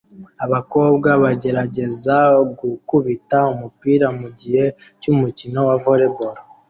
Abakobwa 0.45 1.09
bagerageza 1.23 2.17
gukubita 2.61 3.37
umupira 3.53 4.07
mugihe 4.19 4.63
cy'umukino 5.01 5.59
wa 5.67 5.75
volley 5.83 6.11
ball 6.15 6.37